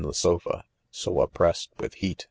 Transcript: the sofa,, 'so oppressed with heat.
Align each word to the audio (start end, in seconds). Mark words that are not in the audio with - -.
the 0.03 0.15
sofa,, 0.15 0.63
'so 0.89 1.19
oppressed 1.21 1.69
with 1.77 1.93
heat. 1.93 2.19